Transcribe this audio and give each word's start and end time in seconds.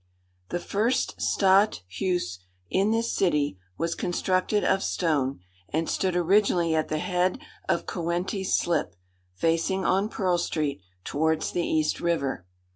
The 0.49 0.57
first 0.57 1.21
Stadt 1.21 1.83
Huys 1.87 2.39
in 2.71 2.89
this 2.89 3.13
city 3.15 3.59
was 3.77 3.93
constructed 3.93 4.63
of 4.63 4.81
stone, 4.81 5.41
and 5.69 5.87
stood 5.87 6.15
originally 6.15 6.73
at 6.73 6.87
the 6.87 6.97
head 6.97 7.37
of 7.69 7.85
Coenties 7.85 8.51
Slip, 8.55 8.95
facing 9.35 9.85
on 9.85 10.09
Pearl 10.09 10.39
Street, 10.39 10.81
towards 11.03 11.51
the 11.51 11.61
East 11.67 11.99
river. 12.01 12.47